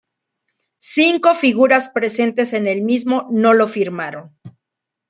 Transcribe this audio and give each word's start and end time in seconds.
Cinco 0.95 1.35
figuras 1.35 1.87
presentes 1.89 2.53
en 2.53 2.65
el 2.65 2.81
mismo 2.81 3.27
no 3.29 3.53
lo 3.53 3.67
firmaron. 3.67 4.35